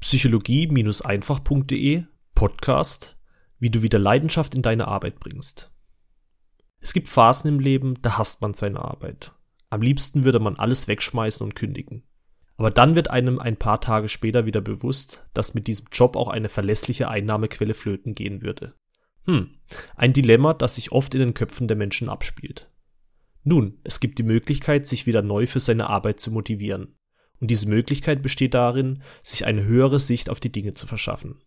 psychologie-einfach.de 0.00 2.04
Podcast, 2.34 3.18
wie 3.58 3.68
du 3.68 3.82
wieder 3.82 3.98
Leidenschaft 3.98 4.54
in 4.54 4.62
deine 4.62 4.88
Arbeit 4.88 5.20
bringst. 5.20 5.70
Es 6.80 6.94
gibt 6.94 7.08
Phasen 7.08 7.48
im 7.48 7.60
Leben, 7.60 8.00
da 8.00 8.16
hasst 8.16 8.40
man 8.40 8.54
seine 8.54 8.80
Arbeit. 8.80 9.34
Am 9.68 9.82
liebsten 9.82 10.24
würde 10.24 10.40
man 10.40 10.56
alles 10.56 10.88
wegschmeißen 10.88 11.44
und 11.44 11.54
kündigen. 11.54 12.04
Aber 12.56 12.70
dann 12.70 12.96
wird 12.96 13.10
einem 13.10 13.38
ein 13.38 13.58
paar 13.58 13.82
Tage 13.82 14.08
später 14.08 14.46
wieder 14.46 14.62
bewusst, 14.62 15.22
dass 15.34 15.52
mit 15.52 15.66
diesem 15.66 15.88
Job 15.92 16.16
auch 16.16 16.28
eine 16.28 16.48
verlässliche 16.48 17.08
Einnahmequelle 17.08 17.74
flöten 17.74 18.14
gehen 18.14 18.40
würde. 18.40 18.72
Hm, 19.26 19.50
ein 19.96 20.14
Dilemma, 20.14 20.54
das 20.54 20.76
sich 20.76 20.92
oft 20.92 21.12
in 21.12 21.20
den 21.20 21.34
Köpfen 21.34 21.68
der 21.68 21.76
Menschen 21.76 22.08
abspielt. 22.08 22.70
Nun, 23.44 23.78
es 23.84 24.00
gibt 24.00 24.18
die 24.18 24.22
Möglichkeit, 24.22 24.86
sich 24.86 25.04
wieder 25.04 25.20
neu 25.20 25.46
für 25.46 25.60
seine 25.60 25.90
Arbeit 25.90 26.20
zu 26.20 26.30
motivieren. 26.30 26.96
Und 27.40 27.50
diese 27.50 27.68
Möglichkeit 27.68 28.22
besteht 28.22 28.54
darin, 28.54 29.02
sich 29.22 29.46
eine 29.46 29.64
höhere 29.64 29.98
Sicht 29.98 30.30
auf 30.30 30.40
die 30.40 30.52
Dinge 30.52 30.74
zu 30.74 30.86
verschaffen. 30.86 31.42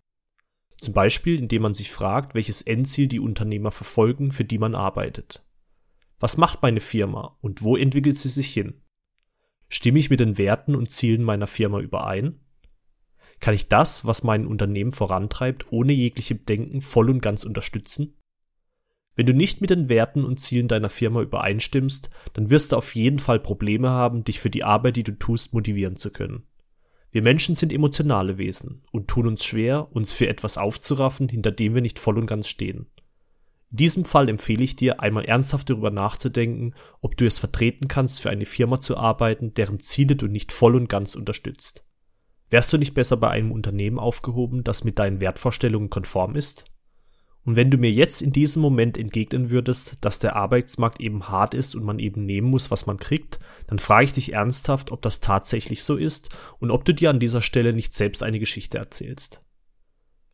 Zum 0.78 0.93
Beispiel, 0.93 1.39
indem 1.39 1.61
man 1.61 1.74
sich 1.74 1.92
fragt, 1.92 2.34
welches 2.36 2.61
Endziel 2.64 3.07
die 3.07 3.20
Unternehmer 3.20 3.71
verfolgen, 3.71 4.32
für 4.32 4.43
die 4.43 4.57
man 4.57 4.75
arbeitet. 4.75 5.46
Was 6.20 6.37
macht 6.37 6.61
meine 6.61 6.79
Firma 6.79 7.37
und 7.42 7.61
wo 7.61 7.78
entwickelt 7.78 8.18
sie 8.18 8.29
sich 8.29 8.51
hin? 8.51 8.82
Stimme 9.70 10.00
ich 10.00 10.10
mit 10.10 10.20
den 10.20 10.37
Werten 10.37 10.75
und 10.75 10.92
Zielen 10.92 11.24
meiner 11.24 11.48
Firma 11.48 11.79
überein? 11.79 12.39
Kann 13.39 13.54
ich 13.54 13.68
das, 13.68 14.06
was 14.06 14.23
mein 14.23 14.48
Unternehmen 14.48 14.92
vorantreibt, 14.92 15.71
ohne 15.71 15.93
jegliche 15.93 16.36
Bedenken 16.36 16.82
voll 16.82 17.10
und 17.10 17.21
ganz 17.21 17.43
unterstützen? 17.43 18.15
Wenn 19.15 19.25
du 19.27 19.33
nicht 19.33 19.61
mit 19.61 19.69
den 19.69 19.89
Werten 19.89 20.23
und 20.25 20.39
Zielen 20.39 20.67
deiner 20.67 20.89
Firma 20.89 21.21
übereinstimmst, 21.21 22.09
dann 22.33 22.49
wirst 22.49 22.71
du 22.71 22.77
auf 22.77 22.95
jeden 22.95 23.19
Fall 23.19 23.39
Probleme 23.39 23.89
haben, 23.89 24.23
dich 24.23 24.39
für 24.39 24.49
die 24.49 24.63
Arbeit, 24.63 24.95
die 24.95 25.03
du 25.03 25.17
tust, 25.17 25.53
motivieren 25.53 25.95
zu 25.95 26.11
können. 26.11 26.43
Wir 27.11 27.21
Menschen 27.21 27.53
sind 27.53 27.71
emotionale 27.71 28.39
Wesen 28.39 28.81
und 28.91 29.07
tun 29.07 29.27
uns 29.27 29.45
schwer, 29.45 29.95
uns 29.95 30.11
für 30.11 30.27
etwas 30.27 30.57
aufzuraffen, 30.57 31.29
hinter 31.29 31.51
dem 31.51 31.75
wir 31.75 31.81
nicht 31.83 31.99
voll 31.99 32.17
und 32.17 32.25
ganz 32.25 32.47
stehen. 32.47 32.88
In 33.70 33.78
diesem 33.78 34.05
Fall 34.05 34.30
empfehle 34.30 34.64
ich 34.64 34.75
dir, 34.75 35.00
einmal 35.00 35.25
ernsthaft 35.25 35.70
darüber 35.70 35.92
nachzudenken, 35.92 36.73
ob 37.02 37.16
du 37.16 37.27
es 37.27 37.38
vertreten 37.38 37.88
kannst, 37.88 38.22
für 38.22 38.31
eine 38.31 38.45
Firma 38.45 38.81
zu 38.81 38.98
arbeiten, 38.98 39.53
deren 39.53 39.80
Ziele 39.80 40.16
du 40.16 40.27
nicht 40.27 40.52
voll 40.52 40.75
und 40.75 40.89
ganz 40.89 41.14
unterstützt. 41.14 41.86
Wärst 42.50 42.73
du 42.73 42.77
nicht 42.77 42.94
besser 42.95 43.17
bei 43.17 43.30
einem 43.30 43.52
Unternehmen 43.52 44.00
aufgehoben, 44.00 44.64
das 44.64 44.83
mit 44.83 44.98
deinen 44.98 45.22
Wertvorstellungen 45.22 45.89
konform 45.92 46.36
ist? 46.36 46.66
Und 47.45 47.58
wenn 47.58 47.69
du 47.69 47.77
mir 47.77 47.91
jetzt 47.91 48.22
in 48.22 48.31
diesem 48.31 48.61
Moment 48.61 48.97
entgegnen 48.97 49.49
würdest, 49.49 49.97
dass 50.02 50.19
der 50.19 50.36
Arbeitsmarkt 50.36 51.02
eben 51.02 51.27
hart 51.27 51.53
ist 51.53 51.75
und 51.75 51.83
man 51.83 51.99
eben 51.99 52.25
nehmen 52.25 52.49
muss, 52.49 52.72
was 52.72 52.86
man 52.86 52.97
kriegt, 52.97 53.39
dann 53.67 53.80
frage 53.80 54.05
ich 54.05 54.13
dich 54.13 54.33
ernsthaft, 54.33 54.91
ob 54.91 55.02
das 55.02 55.19
tatsächlich 55.19 55.83
so 55.83 55.97
ist 55.97 56.30
und 56.59 56.71
ob 56.71 56.86
du 56.86 56.94
dir 56.94 57.09
an 57.09 57.19
dieser 57.19 57.41
Stelle 57.41 57.73
nicht 57.73 57.94
selbst 57.94 58.23
eine 58.23 58.39
Geschichte 58.39 58.77
erzählst. 58.77 59.41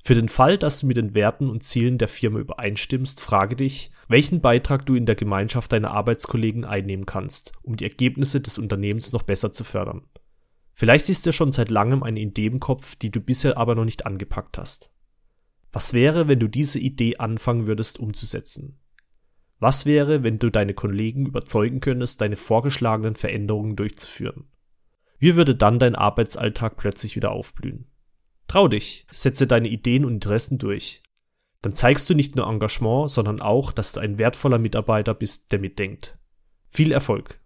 Für 0.03 0.15
den 0.15 0.29
Fall, 0.29 0.57
dass 0.57 0.79
du 0.79 0.87
mit 0.87 0.97
den 0.97 1.13
Werten 1.13 1.49
und 1.49 1.63
Zielen 1.63 1.97
der 1.97 2.07
Firma 2.07 2.39
übereinstimmst, 2.39 3.19
frage 3.21 3.55
dich, 3.55 3.91
welchen 4.07 4.39
Beitrag 4.39 4.85
du 4.85 4.95
in 4.95 5.05
der 5.05 5.15
Gemeinschaft 5.15 5.71
deiner 5.71 5.91
Arbeitskollegen 5.91 6.63
einnehmen 6.63 7.05
kannst, 7.05 7.51
um 7.63 7.75
die 7.75 7.83
Ergebnisse 7.83 8.39
des 8.39 8.57
Unternehmens 8.57 9.11
noch 9.11 9.23
besser 9.23 9.51
zu 9.51 9.63
fördern. 9.63 10.03
Vielleicht 10.73 11.09
ist 11.09 11.25
dir 11.25 11.33
schon 11.33 11.51
seit 11.51 11.69
langem 11.69 12.03
eine 12.03 12.21
Idee 12.21 12.45
im 12.45 12.59
Kopf, 12.59 12.95
die 12.95 13.11
du 13.11 13.19
bisher 13.19 13.57
aber 13.57 13.75
noch 13.75 13.83
nicht 13.83 14.05
angepackt 14.05 14.57
hast. 14.57 14.89
Was 15.71 15.93
wäre, 15.93 16.27
wenn 16.27 16.39
du 16.39 16.47
diese 16.47 16.79
Idee 16.79 17.17
anfangen 17.17 17.67
würdest 17.67 17.99
umzusetzen? 17.99 18.79
Was 19.59 19.85
wäre, 19.85 20.23
wenn 20.23 20.39
du 20.39 20.49
deine 20.49 20.73
Kollegen 20.73 21.25
überzeugen 21.25 21.81
könntest, 21.81 22.21
deine 22.21 22.37
vorgeschlagenen 22.37 23.15
Veränderungen 23.15 23.75
durchzuführen? 23.75 24.45
Wie 25.19 25.35
würde 25.35 25.53
dann 25.53 25.79
dein 25.79 25.95
Arbeitsalltag 25.95 26.77
plötzlich 26.77 27.15
wieder 27.15 27.31
aufblühen? 27.31 27.91
Trau 28.47 28.67
dich, 28.67 29.05
setze 29.11 29.45
deine 29.45 29.67
Ideen 29.67 30.05
und 30.05 30.13
Interessen 30.13 30.57
durch. 30.57 31.03
Dann 31.61 31.73
zeigst 31.73 32.09
du 32.09 32.15
nicht 32.15 32.35
nur 32.35 32.47
Engagement, 32.47 33.11
sondern 33.11 33.41
auch, 33.41 33.71
dass 33.71 33.91
du 33.91 33.99
ein 33.99 34.17
wertvoller 34.17 34.57
Mitarbeiter 34.57 35.13
bist, 35.13 35.51
der 35.51 35.59
mitdenkt. 35.59 36.17
Viel 36.69 36.91
Erfolg! 36.91 37.38